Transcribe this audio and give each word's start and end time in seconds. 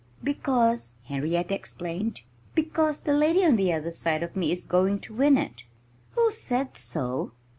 "Because" 0.23 0.93
Henrietta 1.09 1.53
explained 1.53 2.21
"because 2.55 3.01
the 3.01 3.13
lady 3.13 3.45
on 3.45 3.55
the 3.55 3.71
other 3.71 3.91
side 3.91 4.23
of 4.23 4.35
me 4.35 4.51
is 4.51 4.63
going 4.63 4.97
to 5.01 5.13
win 5.13 5.37
it." 5.37 5.65
"Who 6.13 6.31
said 6.31 6.75
so?" 6.75 7.33